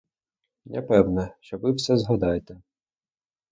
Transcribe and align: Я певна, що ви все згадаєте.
Я 0.65 0.81
певна, 0.81 1.33
що 1.39 1.57
ви 1.57 1.71
все 1.71 1.97
згадаєте. 1.97 2.61